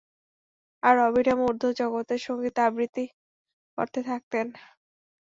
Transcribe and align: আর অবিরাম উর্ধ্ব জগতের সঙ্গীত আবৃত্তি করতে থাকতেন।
আর 0.83 0.95
অবিরাম 1.05 1.39
উর্ধ্ব 1.43 1.65
জগতের 1.79 2.21
সঙ্গীত 2.27 2.57
আবৃত্তি 2.67 3.05
করতে 3.77 3.99
থাকতেন। 4.09 4.47